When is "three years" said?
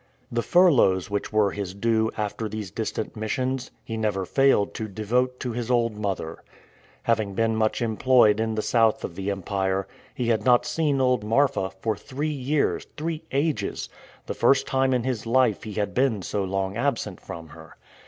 11.95-12.87